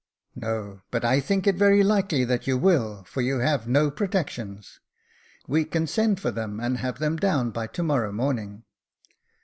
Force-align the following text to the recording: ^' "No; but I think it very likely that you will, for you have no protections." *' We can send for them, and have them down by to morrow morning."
^' 0.37 0.41
"No; 0.41 0.81
but 0.89 1.05
I 1.05 1.19
think 1.19 1.45
it 1.45 1.53
very 1.57 1.83
likely 1.83 2.25
that 2.25 2.47
you 2.47 2.57
will, 2.57 3.03
for 3.03 3.21
you 3.21 3.37
have 3.37 3.67
no 3.67 3.91
protections." 3.91 4.79
*' 5.05 5.21
We 5.55 5.63
can 5.63 5.85
send 5.85 6.19
for 6.19 6.31
them, 6.31 6.59
and 6.59 6.79
have 6.79 6.97
them 6.97 7.17
down 7.17 7.51
by 7.51 7.67
to 7.67 7.83
morrow 7.83 8.11
morning." 8.11 8.63